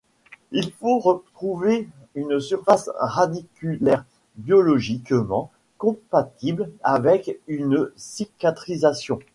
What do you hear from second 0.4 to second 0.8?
Il